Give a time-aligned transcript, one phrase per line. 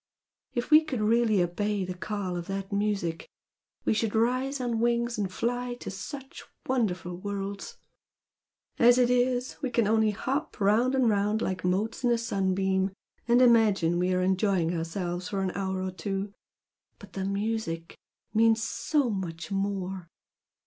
[0.55, 3.29] If we could really obey the call of that music
[3.85, 7.77] we should rise on wings and fly to such wonderful worlds!
[8.79, 12.89] as it is, we can only hop round and round like motes in a sunbeam
[13.27, 16.33] and imagine we are enjoying ourselves for an hour or two!
[16.97, 17.95] But the music
[18.33, 20.07] means so much more!"